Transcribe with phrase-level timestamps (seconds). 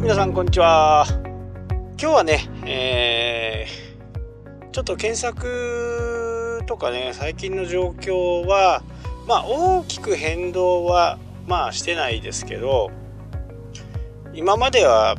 [0.00, 1.04] 皆さんこんにちは。
[1.68, 8.82] 今日はね、えー、ちょっと検索とかね最近の状況は
[9.28, 12.90] まあ大きく変動はまあしてないですけど
[14.32, 15.16] 今までは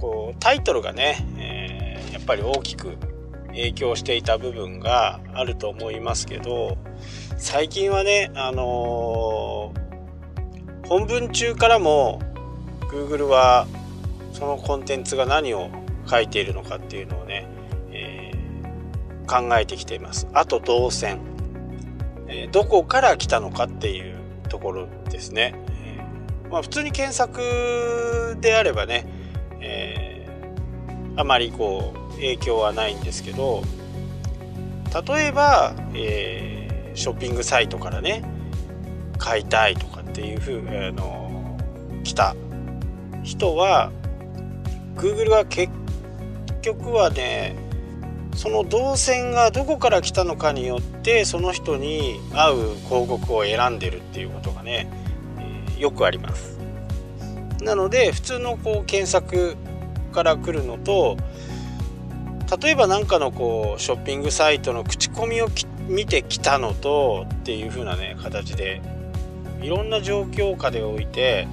[0.00, 2.96] こうタイトルがね、えー、やっぱり大きく
[3.46, 6.76] 影響していた部分があると思いますけど
[7.36, 12.20] 最近はねあのー、本文中からも
[12.90, 13.68] Google は
[14.38, 15.68] そのコンテンツが何を
[16.08, 17.48] 書いているのかっていうのをね、
[17.90, 20.28] えー、考えてきています。
[20.32, 21.18] あと動線、
[22.28, 24.16] えー、どこから来たのかっていう
[24.48, 25.54] ところですね。
[25.70, 29.06] えー、まあ、普通に検索であればね、
[29.60, 30.24] え
[31.16, 33.64] あまりこう影響はないんですけど
[35.04, 38.22] 例えば、えショッピングサイトからね
[39.18, 41.58] 買いたいとかっていうふうあの
[42.04, 42.36] 来た
[43.24, 43.90] 人は
[44.98, 45.72] Google は結
[46.62, 47.56] 局はね
[48.34, 52.56] その動線がどこから来たのかによってその人に合う
[52.88, 54.90] 広告を選んでるっていうことがね、
[55.38, 56.58] えー、よくあります。
[57.62, 59.56] なので普通のこう検索
[60.12, 61.16] から来るのと
[62.62, 65.48] 例えば何かのこうショッピングサイトの口コミを
[65.88, 68.80] 見てきたのとっていう風なね形で
[69.60, 71.48] いろんな状況下でおいて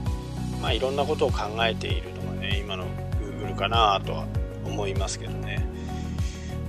[0.66, 2.86] まあ、いろんなことを考えているのがね今の
[3.46, 4.26] Google かなとは
[4.66, 5.66] 思いますけどね。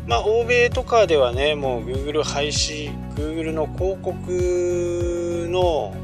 [0.06, 5.94] まあ欧米とかではねもう Google 廃止 Google の広告の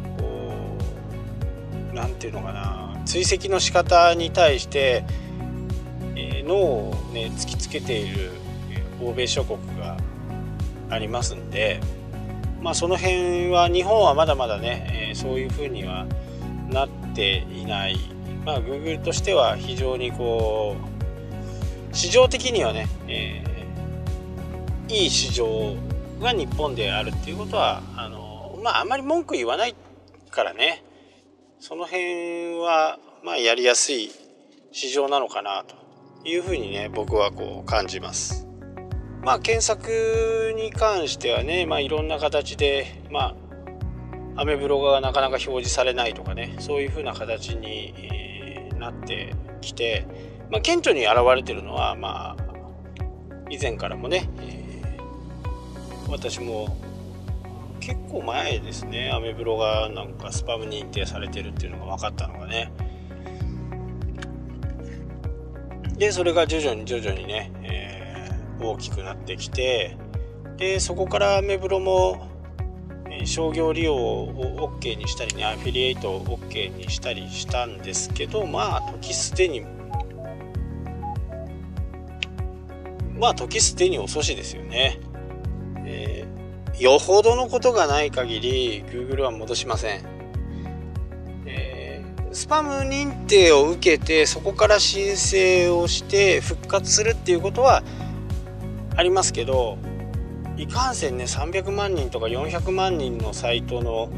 [1.95, 5.05] 何て言うのかな追跡の仕方に対して、
[6.17, 8.31] え、脳をね突きつけている
[9.03, 9.97] 欧米諸国が
[10.89, 11.81] ありますんで
[12.61, 16.07] まあその辺は日本はまだまだね、え、そういうふうには
[16.71, 17.97] なっていない、
[18.45, 20.77] まあ、Google としては非常にこ
[21.91, 25.77] う市場的にはね、えー、いい市場
[26.21, 29.75] が日本であるっていうことはあのまああんまり文句言わない
[30.31, 30.83] からね
[31.61, 34.11] その辺はまあやりやすい
[34.73, 35.77] 市場なのかなと
[36.27, 38.49] いうふうにね僕はこう感じます。
[39.23, 43.35] まあ検索に関してはね、まあ、いろんな形で、まあ、
[44.37, 47.95] アメブロがなかなか表示されないとかねそういう風な形に、
[48.83, 50.07] なってきて、
[50.51, 52.43] まあ、顕著に現れてるのはまあ
[53.49, 54.29] 以前からもね、
[56.09, 56.77] 私も
[57.81, 62.73] 結構前ですねアメブロがなんかスパム認定されてるっていうのが分かったのがね。
[65.97, 69.97] でそれが徐々に徐々にね、えー、大きくなってきて
[70.57, 72.32] でそこからアメブロも
[73.27, 79.65] 商業利用を OK にしたりねアフィリエイトを OK にしたりしたんですけどまあ時すでに
[83.19, 84.99] まあ時すでに遅しですよね、
[85.85, 90.03] えー、よほどのことがない限り Google は戻しません、
[91.47, 97.83] えー、スパム認定を受けてそこから申請をして復活するっていうことは
[98.97, 99.79] ありますけど
[100.57, 104.11] いかんせんね300万人とか400万人のサイトの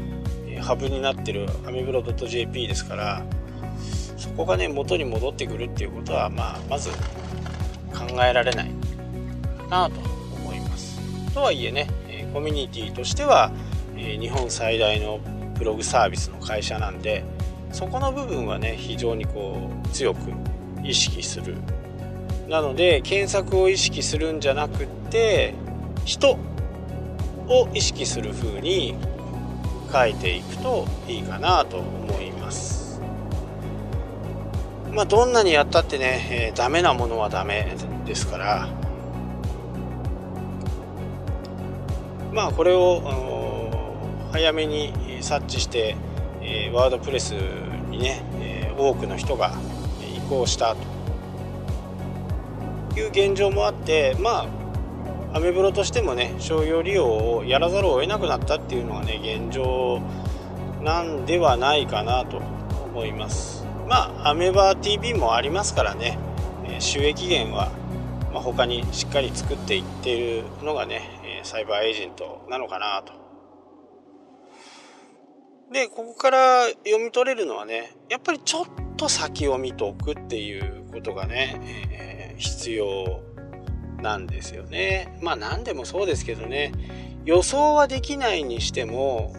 [0.61, 3.23] ハブになってるアメブロ .jp ですから
[4.17, 6.89] そこがね元に戻ってくるっていうことは、まあ、まず
[7.93, 8.71] 考えられない
[9.69, 9.99] なと
[10.35, 10.99] 思います。
[11.33, 11.87] とはいえね
[12.33, 13.51] コミュニティとしては
[13.95, 15.19] 日本最大の
[15.57, 17.23] ブログサービスの会社なんで
[17.71, 20.31] そこの部分はね非常にこう強く
[20.83, 21.55] 意識する
[22.47, 25.53] なので検索を意識するんじゃなくって
[26.05, 26.37] 人
[27.47, 28.95] を意識する風に
[29.91, 33.01] 書いていくといいかなと思います。
[34.95, 38.69] まあどんなにやったってね、えー、ダメなものはダメですから
[42.31, 43.01] まあこれを
[44.31, 45.97] 早めに察知して、
[46.41, 47.31] えー、ワードプレス
[47.89, 49.53] にね、えー、多くの人が
[50.15, 50.77] 移行した
[52.93, 54.64] という現状もあってまあ
[55.35, 60.01] アメブロとしてもね商業利用をやらざるを得なくなったっていうのがね現状
[60.81, 63.65] なんではないかなと思います。
[63.85, 66.17] まあアメバ TV もありますからね
[66.79, 67.69] 収益源は
[68.33, 73.11] ま他にしっかり作っていっているのがねサイバーエージェントなのかなと。
[75.69, 78.65] でここから読み取れるのはねやっぱりちょっ
[78.95, 81.59] と先を見ておくっていうことがね、
[81.91, 83.34] えー、必要
[84.01, 85.17] なんですよね。
[85.21, 86.71] まあ何でもそうですけどね
[87.25, 89.33] 予想はできないにしても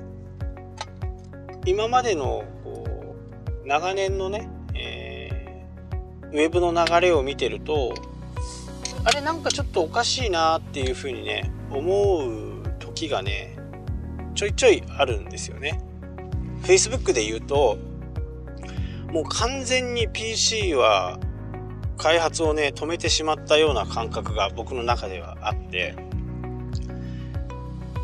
[1.65, 3.17] 今までのこ
[3.65, 7.95] う長年のね、えー、ウェブの流れを見てると
[9.05, 13.57] あれなんかちょっとおかしいなっていうふうにね思う時がね
[14.35, 15.81] ちょいちょいあるんですよね
[16.63, 17.79] Facebook で言うと
[19.13, 21.19] もう完全に PC は
[21.97, 25.95] 開発をね止めてしまったような感覚が僕の中ではあって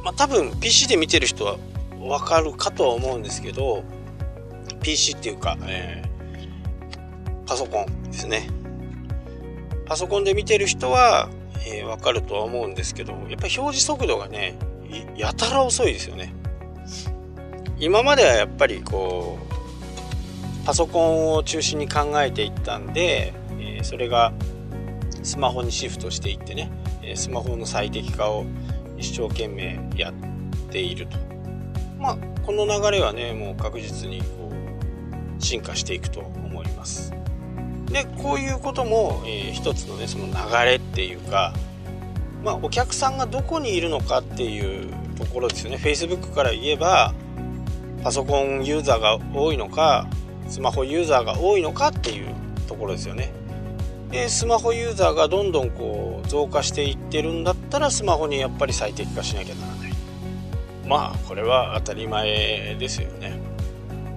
[0.04, 1.56] まあ多分 PC で見てる人は
[2.00, 3.84] わかるかとは思うんですけど
[4.82, 8.48] PC っていうか、えー、パソコンですね。
[9.86, 11.28] パソコンで見てる人は、
[11.66, 14.56] えー、わかるとは思うんですけどやっぱり表示速度がね
[15.16, 16.34] やたら遅いですよね。
[17.78, 23.34] 今まではやっぱりこうパソコンを中心に考えていったんで
[23.82, 24.32] それが
[25.22, 26.70] スマホにシフトしていってね
[27.14, 28.44] スマホの最適化を
[28.96, 30.14] 一生懸命やっ
[30.70, 31.18] ていると。
[31.98, 37.12] まあこの流れはねもう確実にこう進化していくと思います。
[37.86, 40.32] でこういうことも、えー、一つのねその流
[40.64, 41.52] れっていうか
[42.42, 45.76] まあお客さんがどこにいるのかっていうところですよね。
[45.76, 47.14] Facebook から言えば
[48.02, 50.08] パソコンユーザーが多いのか
[50.48, 52.34] スマホユーザーが多いのかっていう
[52.66, 53.32] ところですよね。
[54.12, 59.92] でスマホユーザーがどんどんこう増加していってるんだったらスマホにやっぱり最適化しなきゃならない。
[60.86, 63.40] まあこれは当たり前ですよね。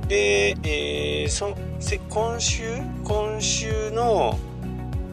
[0.09, 1.55] で、えー、そ
[2.09, 4.37] 今週今週の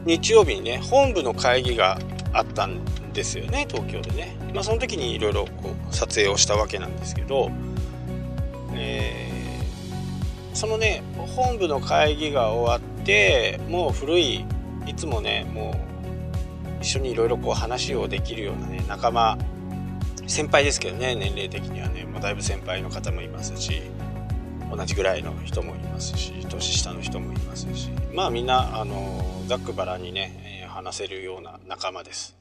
[0.05, 1.97] 日曜日にね本部の会議が
[2.33, 2.83] あったん
[3.13, 4.35] ですよね東京でね。
[4.53, 5.47] まあその時にいろいろ
[5.91, 7.51] 撮影をしたわけなんですけど、
[8.73, 14.45] えー、そのね本部の会議が終わってもう古い
[14.87, 15.71] いつもねも
[16.79, 19.37] う一緒にいろいろこう話をできるようなね仲間
[20.27, 23.81] 先輩ですけどね年齢的にはねもうだいぶ先輩の方もいますし
[24.75, 32.35] 同じぐらいの人もいますし年下の人もいますしまあみんなあのざっくばらにね話せるような仲間です。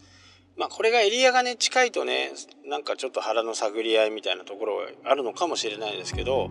[0.57, 2.31] まあこれがエリアがね近いとね
[2.67, 6.51] なんかちょっと腹の探り合いみたいなところがあるのかもしれないですけど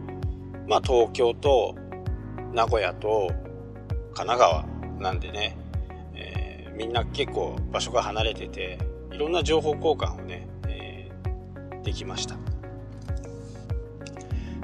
[0.67, 1.75] まあ東京と
[2.53, 3.31] 名古屋と
[4.13, 4.65] 神奈川
[4.99, 5.57] なんでね
[6.81, 8.79] みんな結構場所が離れてて
[9.11, 12.35] いろんな情報交換をね、えー、できました。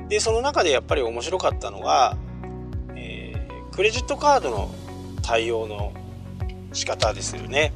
[0.09, 2.17] でその中でやっぱり面白かったのが、
[2.95, 4.71] えー、クレジットカードの
[5.21, 5.93] 対応の
[6.73, 7.71] 仕方ですよね。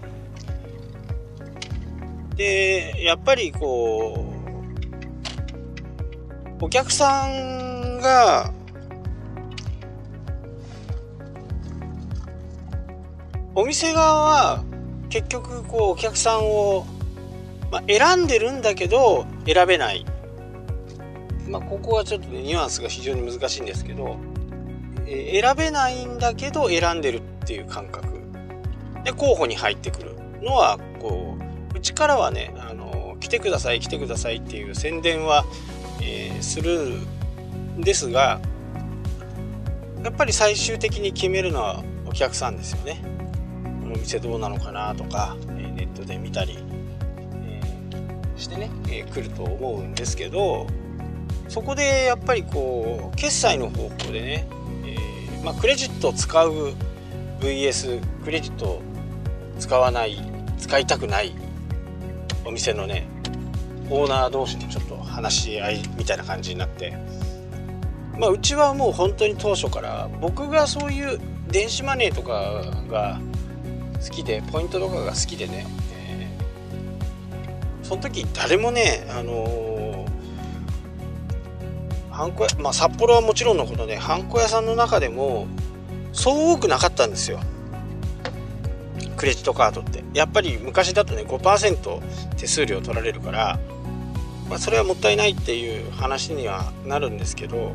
[2.36, 4.34] でやっぱりこ
[6.60, 8.52] うお客さんが
[13.54, 14.64] お店側は
[15.10, 16.86] 結局こうお客さんを、
[17.70, 20.06] まあ、選んでるんだけど選べない、
[21.50, 24.18] まあ、ここはちょっとねニュアンスが非常に難しいんですけど、
[25.06, 28.08] えー、選べないんだけど選んでるっていう感覚
[29.04, 31.38] で候補に入ってくるのはこ
[31.74, 35.44] ううちからはねあの来てください来てくださいっていう宣伝は、
[36.02, 37.00] えー、する
[37.78, 38.40] んですが
[40.04, 43.21] やっぱり最終的に決めるのはお客さんですよね。
[43.94, 46.58] お店どうなのかなとか、えネットで見たり、
[47.46, 47.62] え
[48.38, 50.68] してね、え来ると思うんですけど
[51.48, 54.48] そこでやっぱりこう決済の方法でね、
[54.86, 56.74] えまあ、クレジットを使う
[57.42, 58.82] VS クレジットを
[59.60, 60.18] 使わない
[60.58, 61.34] 使いたくない
[62.46, 63.08] お店のね
[63.90, 66.98] オーナー同士でちょっと話し合いみたいな感じになって
[68.18, 71.20] まあうちはもう本当に当初から僕がそういう
[71.50, 73.20] 電子マネーとかが
[74.04, 85.48] 好きでポイントとかが好きでね、えー、その時誰もねあのー、ハンコ屋まあ札幌はもちろんのことねハンコ屋さんの中でも
[86.14, 87.40] そう多くなかったんですよ。
[89.16, 90.04] クレジットカードって。
[90.14, 92.02] やっぱり昔だとね5%
[92.38, 93.60] 手数料取られるから、
[94.50, 97.74] まあ、それはもったいないっていう話にはなるんですけど、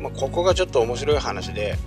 [0.00, 1.78] まあ、ここがちょっと面白い話で、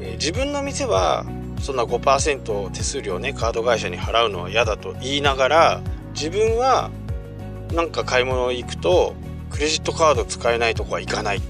[0.00, 1.26] えー、自分の店は
[1.60, 5.80] そんな5%手数料ねカード会社に払うのは嫌だと言いながら
[6.12, 6.90] 自分は
[7.72, 9.14] なんか買い物行くと
[9.50, 11.40] クレジットカード使えないとこは行かない、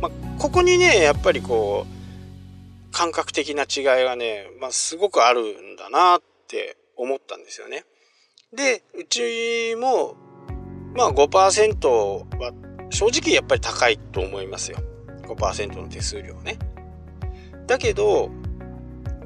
[0.00, 7.84] まあ、ここにねやっぱりこう感覚的な違いがね、まあ、すごくあるんだなって思ったんですよね。
[8.52, 10.16] でうちも
[10.94, 12.52] まあ5%は
[12.90, 14.78] 正直やっぱり高いと思いますよ
[15.22, 16.58] 5%の手数料ね。
[17.66, 18.30] だけど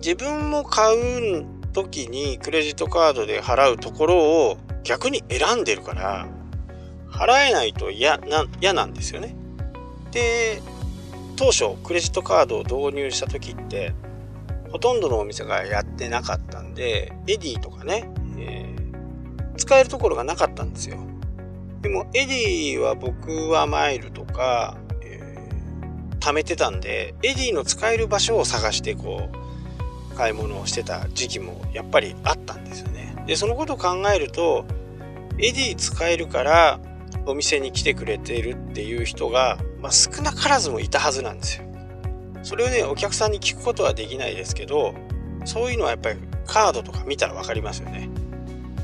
[0.04, 4.16] 自分も買う時にクレジットカードで払うところ
[4.50, 6.28] を逆に選んでるから
[7.08, 9.34] 払えないと嫌な嫌なんですよね。
[10.10, 10.60] で
[11.36, 13.94] 当初クレジットカードを導入した時って
[14.70, 20.98] ほとんどのお店がやってなかったんで Edyとかね、えー、使えるところがなかったんですよ
[21.80, 29.43] でも Edyは僕はマイルとか、えー、貯めてたんで Edyの使える場所を探してこう
[30.14, 34.64] 買い物をしてた時期もやっぱりあったんですよねでそのことを考えると
[35.38, 36.80] Edy使えるから
[37.26, 41.64] お店に来てくれてるっていう人が、まあ、少なからずもいたはずなんですよ。
[42.42, 44.94] それをねお客さんに聞くことはできないですけど
[45.46, 48.10] そういうのはやっぱりカードとか見たら分かりますよね。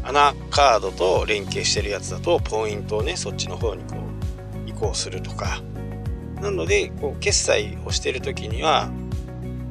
[0.02, 3.96] ANAカードと連携してるやつだとポイントをねそっちの方にこ
[4.66, 5.62] う移行するとか
[6.40, 8.90] なのでこう決済をしてる時には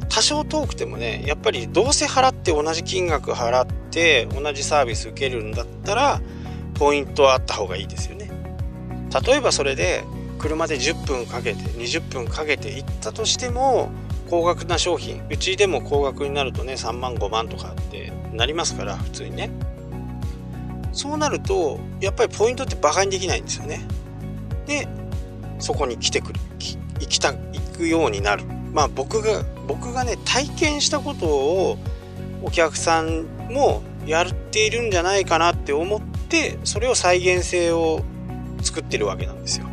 [0.09, 6.21] 多少遠くてもねやっぱりどうせ払って同じ金額払って同じサービス受けるんだったら
[6.73, 8.29] ポイントはあった方がいいですよね。
[9.25, 10.03] 例えばそれで
[10.39, 13.89] 車で10分かけて20分かけて行ったとしても
[14.29, 19.49] 高額な商品うちでも高額になるとね3万5万とかってなりますから普通にね。
[20.91, 23.85] そうなるとやっぱりポイントってバカにできないんですよね。
[24.65, 24.87] で
[25.59, 26.39] そこに来てくる
[26.99, 28.43] 行きた行くようになる。
[28.73, 31.77] まあ僕が僕がね体験したことを
[32.41, 38.01] お客さんもやっているんじゃないかなって思ってそれを再現性を
[38.63, 39.67] 作ってるわけなんですよ。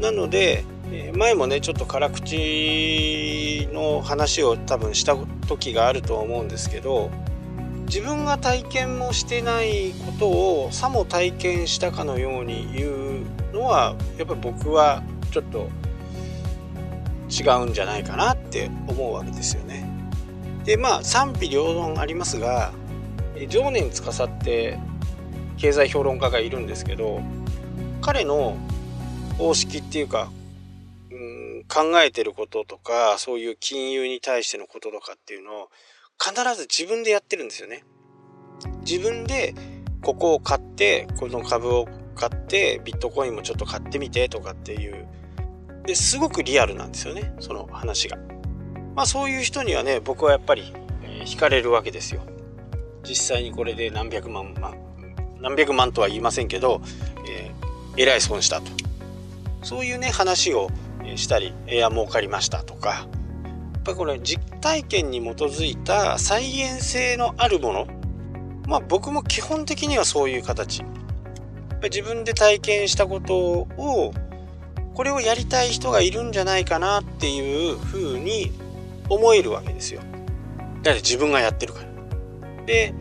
[0.00, 0.64] なので
[1.16, 5.16] 前もねちょっと辛口の話を多分した
[5.48, 7.10] 時があると思うんですけど
[7.86, 15.68] 自分が体験もしてないことをさも体験したかのように言うのはやっぱり僕はちょっと
[17.30, 19.88] 違うんじゃないかなって思うわけですよね。
[20.64, 22.72] でまあ賛否両論ありますが
[23.48, 24.78] 常年司って
[25.56, 27.20] 経済評論家がいるんですけど
[28.00, 28.56] 彼の
[29.38, 30.30] 方式っていうか、
[31.10, 35.70] うん、考えてることとかそういう金融に対してのこととかっていうのを
[36.18, 37.84] 必ず自分でやってるんですよね。
[38.80, 39.54] 自分で
[40.02, 45.06] ここを買ってこの株を買ってビットコインもちょっと買ってみてとかっていう
[45.88, 47.32] ですごくリアルなんですよね。
[47.40, 48.18] その話が。
[48.94, 52.20] まあそういう人にはね僕はやっぱり、え、惹かれるわけですよ。
[53.04, 54.74] 実際にこれで何百万、ま、
[55.40, 56.82] 何百万とは言いませんけど、
[57.26, 58.70] えー、えらい損したと。
[59.62, 60.68] そういうね話を
[61.16, 62.90] したりいや儲かりましたとか。
[62.90, 67.86] やっぱりこれ実体験に基づいた再現性のあるもの。
[68.66, 70.84] まあ僕も基本的にはそういう形。
[71.82, 74.12] 自分で体験したことを
[74.98, 78.50] これをやりたい人がいるんじゃないかなっていうふうに
[79.08, 80.00] 思えるわけですよ。
[80.82, 82.64] だって自分がやってるから。
[82.66, 82.92] で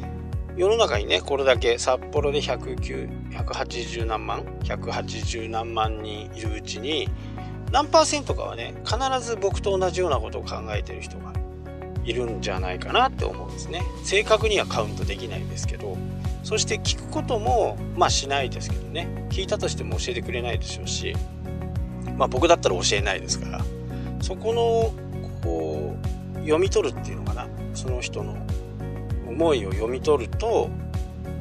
[0.56, 7.10] 世の中にねこれだけ札幌で109 180何万？180何万人いるうちに
[7.72, 11.34] 何パーセントかはね必ず僕と同じようなことを考えてる人が
[12.06, 13.82] いるんじゃないかなって思うんですね。
[14.04, 15.98] 正確にはカウントできないんですけど。
[16.44, 19.28] そして聞くこともまあしないですけどね。
[19.30, 21.16] 聞いたとしても教えてくれないでしょうし。
[22.18, 23.62] まあ僕だったら教えないですから
[24.22, 24.94] そこの
[25.44, 25.96] こ
[26.36, 28.36] う読み取るっていうのかなその人の
[29.28, 30.70] 思いを読み取ると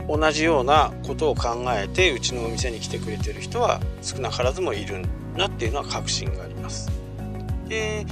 [0.08, 5.02] 同じようなことを考えてうちのお店に来てくれてる人は少なからずもいる
[5.36, 6.90] なっていうのは確信があります。
[7.68, 8.06] で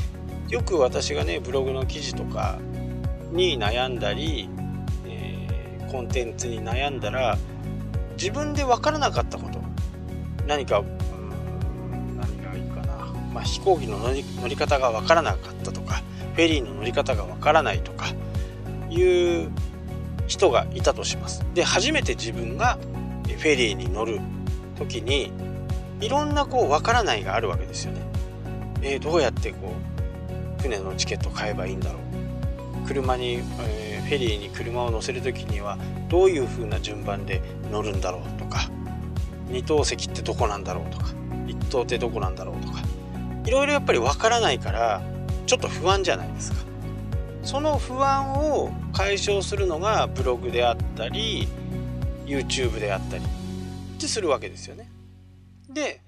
[0.48, 2.58] よく私がねブログの記事とか
[3.30, 4.48] に悩んだり、
[5.06, 7.38] えー、コンテンツに悩んだら
[8.16, 9.64] 自分で分からなかったこと
[10.46, 10.82] 何か、
[13.34, 16.02] まあ、飛行機の乗り方が分からなかったとか
[16.34, 18.06] フェリーの乗り方が分からないとか
[18.88, 19.50] いう
[20.28, 21.44] 人がいたとします。
[21.52, 22.78] で初めて自分が
[23.26, 24.20] フェリーに乗る
[24.78, 25.32] 時に
[26.00, 28.00] いろんなこうわからないがあるわけですよね。
[28.82, 29.74] えー、どうやってこ
[30.58, 31.98] う船のチケット買えばいいんだろ
[32.84, 38.70] う車に、えー、フェリーに車を乗せる時にはどういう風な順番で乗るんだろうとか
[39.48, 41.06] 二等席ってどこなんだろうとか
[41.46, 42.80] 一等ってどこなんだろうとか
[43.44, 45.02] いろいろやっぱりわからないから
[45.46, 46.64] ちょっと不安じゃないですか。
[47.42, 51.46] その不安を解消するのがブログであったり
[52.24, 54.90] YouTube であったりってするわけですよね。
[55.68, 56.00] で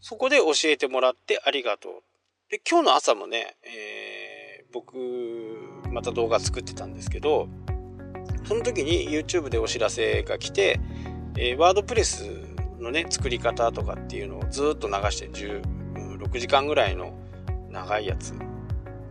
[0.00, 1.92] そこで教えてもらってありがとう。
[2.50, 4.96] で今日の朝もね、えー、僕
[5.90, 7.48] また動画作ってたんですけど
[8.44, 10.80] その時に YouTube でお知らせが来て、
[11.36, 12.28] えー、ワードプレス
[12.80, 15.28] のね作り方とかっていうのをずっと流して
[16.32, 17.12] 6時間ぐらいの
[17.70, 18.34] 長いやつ。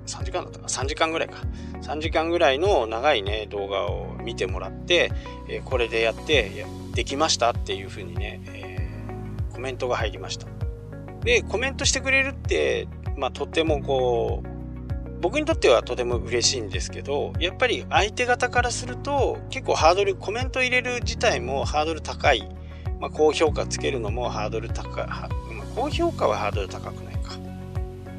[0.06, 1.38] 3時間だったか3時間ぐらいか。
[1.82, 5.12] 3時間ぐらいの長いね動画を見てもらって、
[5.48, 10.48] えー、これでやってできましたっていうふうにね、えー、コメントが入りました。
[11.24, 14.50] でコメントしてくれるって、まあ、とてもこう
[15.22, 22.48] 僕にとってはとても嬉しいんですけどやっぱり相手方からすると結構ハードルコメント入れる自体もハードル高い、
[23.00, 25.30] まあ、高評価つけるのもハードル高い、まあ、
[25.76, 27.09] 高評価はハードル高くない。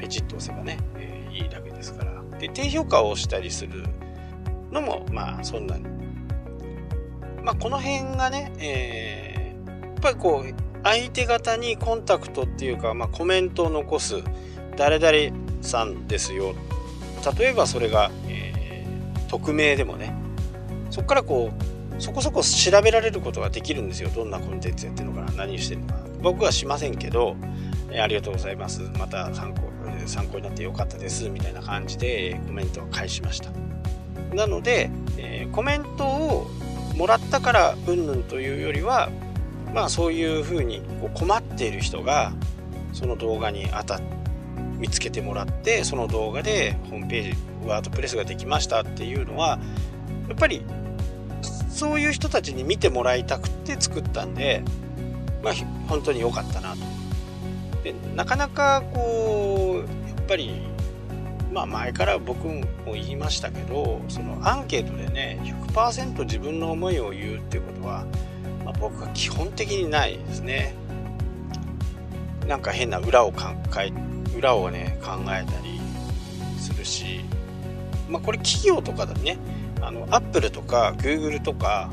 [0.00, 2.11] ペチッと押せばね、えー、いいだけですから。
[2.38, 3.85] で低評価をしたりする
[4.73, 5.85] のもまあそんなに。
[7.45, 14.23] まあこの辺がね、えー、やっぱりこう相手方にコンタクトっていうか、まあ、コメントを残す
[14.76, 16.54] 誰々さんですよ。
[17.38, 20.14] 例えばそれが、えー、匿名でもね
[20.88, 24.09] そこからこうそこそこ調べられることができるんですよ。
[24.09, 26.00] どんなコンテンツやってるのかな何してるのかな。
[26.23, 27.37] 僕はしませんけど、
[27.99, 29.71] ありがとうございますまた参考
[30.07, 33.51] 参考になってよかったですみたいな感じでコメントを返しました
[34.35, 36.51] なので、え、コメントを
[36.97, 39.11] もらったからうんぬんというよりは
[39.75, 42.33] まあそういうふうにこう困っている人が
[42.93, 44.01] その動画に当た
[44.79, 49.59] 見つけてもらってその動画でホームページワードプレスができましたっていうのは
[50.29, 50.65] やっぱり
[51.71, 54.63] そういう人たちに見てもらいたくて作ったんで、
[55.43, 55.55] まあ、
[55.89, 56.90] 本当に良かったなと。
[57.83, 60.53] でなかなかこうやっぱり
[61.53, 68.07] まあ前から僕も言いましたけどそのアンケートでね100%自分の思いを言うっていうことは、
[68.65, 70.75] まあ、僕は基本的にないですね。
[72.47, 73.43] なんか変な裏を考
[73.81, 73.93] え
[74.37, 75.81] 裏をね考えたり
[76.59, 77.21] するし
[78.09, 79.39] まあこれ企業とかだね
[79.81, 81.93] あのアップルとかグーグルとか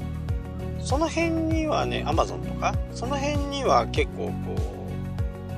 [0.79, 4.76] その辺にはねアマゾンとかその辺には結構こう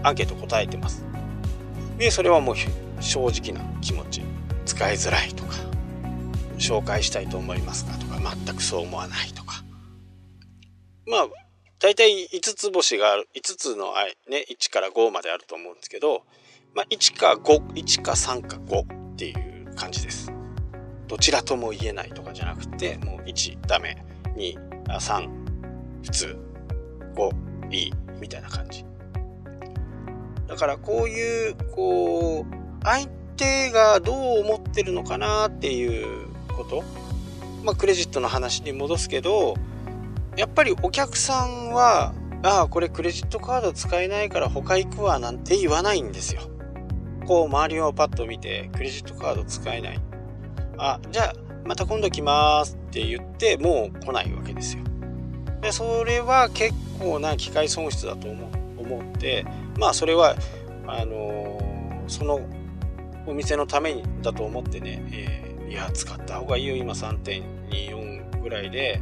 [0.03, 1.05] アンケート答えてます。
[1.97, 2.55] でそれはもう
[3.01, 4.21] 正直な気持ち。
[4.65, 5.55] 使いづらいとか。
[6.57, 8.19] 紹介したいと思いますかとか。
[8.45, 9.63] 全くそう思わないとか。
[11.07, 11.27] まあ
[11.79, 13.29] 大体5つ星がある。
[13.35, 13.93] 5つの、
[14.29, 16.23] ね、1から5まであると思うんですけど
[16.75, 20.31] まあ、1か5、1か3か5っていう感じです。
[21.07, 24.03] どちらとも言えないとかじゃなくて、もう1ダメ、
[24.35, 25.29] 2、3
[26.03, 26.37] 普通、
[27.15, 27.93] 5いい。
[28.19, 28.85] みたいな感じ。
[30.49, 33.07] だからこういう、こう、相
[33.37, 36.83] 手がどう思ってるのかなっていうこと。
[37.63, 39.55] まあ、クレジットの話に戻すけど、
[40.35, 46.41] やっぱりお客さんは、ああ、これクレジットカード使えないから他行くわなんて言わないんですよ。
[47.29, 49.99] こう周りをパッと見てクレジットカード使えない
[50.79, 51.33] あじゃあ
[51.63, 54.83] また今度来ますって言ってもう来ないわけですよ
[55.61, 59.45] でそれは結構な機械損失だと思思って
[59.77, 60.35] まあそれは
[60.87, 62.41] あのー、その
[63.25, 69.01] お店のためにだと思ってね、えー、いや使った方がいいよ今3.24ぐらいで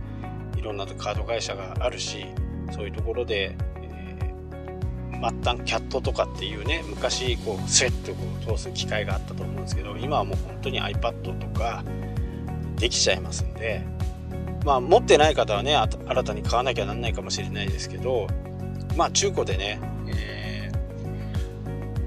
[0.57, 2.25] いろんなカード会社があるし
[2.73, 4.33] そういうところでえ
[5.13, 11.83] 末端キャットとかっていうね昔こうスッとこう通す機械があったと思うんですけど今はもう本当に iPad とか
[12.75, 13.83] できちゃいますんで
[14.65, 18.27] まあ持ってない方はね新たに買わなきゃなんないかもしれないですけど
[18.95, 20.36] まあ中古でね、えー、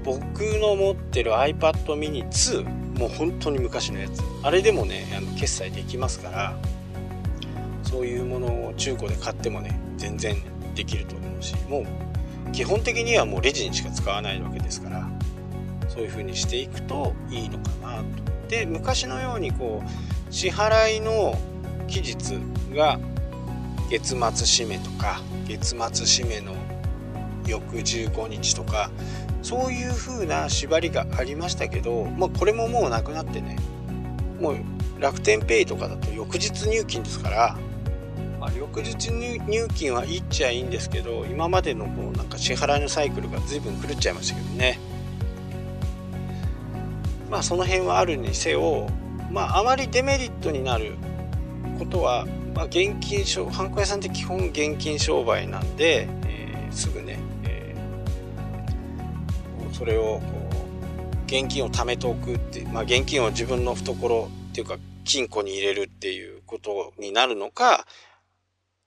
[0.03, 6.55] 僕の持ってる iPad mini 2もう本当に昔のやつあれでもねあの決済できますから
[7.83, 10.35] そういうものを中古で買ってもね全然
[10.75, 15.09] できると思うしもう基本的にはもうレジにしか使わないわけですから
[15.87, 18.03] そういう風にしていくといいのかなと。
[18.47, 21.37] で昔のようにこう支払いの
[21.87, 22.39] 期日
[22.75, 22.99] が
[23.89, 26.55] 月末締めとか月末締めの
[27.45, 28.89] 翌15日とか
[29.41, 33.57] そういう風な縛りがありましたけど、まあ、これももうなくなってね
[34.39, 34.55] もう
[34.99, 37.57] 楽天ペイとかだと翌日入金ですから
[38.41, 44.79] まあ、翌日入金はいっちゃいいんですけど今までのこうなんか支払いのサイクルが随分狂っちゃいましたけどね。
[47.29, 48.89] まあその辺はあるにせよ
[49.31, 50.95] まああまりデメリットになる
[51.77, 52.25] ことは、
[52.55, 57.19] まあ、現金商ハンコ屋さんって基本現金商売なんで、えー、すぐね、
[59.81, 67.87] それをこう現金を貯めておくってまあ現金を自分の懐っていうか金庫に入れるっていうことになるのか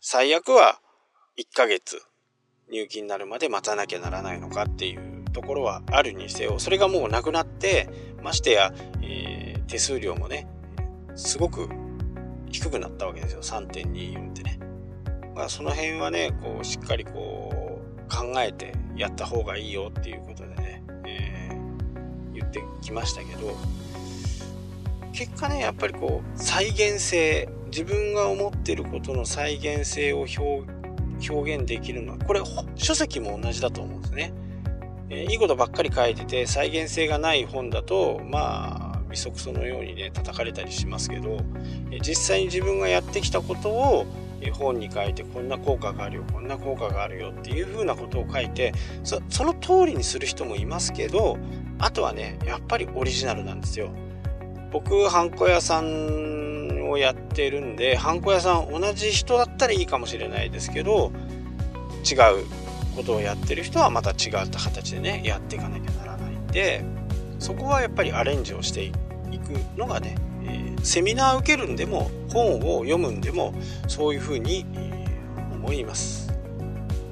[0.01, 0.79] 最悪は
[1.37, 2.01] 1ヶ月
[2.71, 7.89] 入金になるまで待たなきゃならないのかっていうところはあるにせよそれがもうなくなって
[8.23, 10.47] ましてや、えー、手数料もね
[11.17, 11.69] すごく
[12.53, 13.43] 低くなったわけですよ。
[13.43, 14.61] 3.24ってね、
[15.35, 20.54] まあ、その辺はねこうしっかりこう考えてやった方がいいよっていうことで、
[22.35, 23.57] 言ってきましたけど
[25.13, 32.41] 結果ねやっぱりこう再現性自分が思ってることの再現性を表現できるのはこれ
[32.75, 34.33] 書籍も同じだと思うんですね、
[35.09, 41.39] えー、いいことばっかり書いてて再現性がない本だとまあ利息そのようにね叩かれたりしますけど
[41.93, 44.07] え実際に自分がやってきたことを
[44.51, 48.73] 本に書いてこんな効果があるよこんな効果があるよっていうふうなことを書いて
[49.05, 51.39] その通りにする人もいますけど
[51.79, 53.91] あとはねやっぱりオリジナルなんですよ。
[54.73, 61.13] 僕ハンコ屋さんをやってるんでハンコ屋さん同じ人だったらいいかもしれないですけど
[62.05, 62.45] 違う
[62.97, 66.85] ことをやってる人はまた違った形でねやっていかなきゃならないんで
[67.39, 73.55] そこはやっぱりアレンジをしていくのがね、えー、セミナー受けるんでも本を読むんでも
[73.87, 76.33] そういうふうに、えー、思います。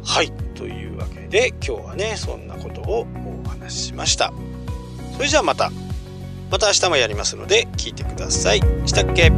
[0.05, 3.07] はいというわけで今日はねそんなことを
[3.45, 4.33] お話ししました。
[5.17, 5.71] それじゃあまた
[6.51, 8.61] また明日もやりますので聞いてください。
[8.87, 9.31] したっけ？